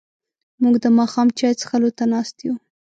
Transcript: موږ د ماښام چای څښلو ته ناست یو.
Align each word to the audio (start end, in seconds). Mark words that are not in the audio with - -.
موږ 0.61 0.75
د 0.83 0.85
ماښام 0.97 1.27
چای 1.37 1.53
څښلو 1.59 1.89
ته 1.97 2.03
ناست 2.13 2.35
یو. 2.45 2.55